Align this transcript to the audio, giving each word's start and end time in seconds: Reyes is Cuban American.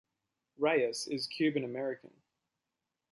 Reyes 0.57 1.05
is 1.05 1.27
Cuban 1.27 1.63
American. 1.63 2.11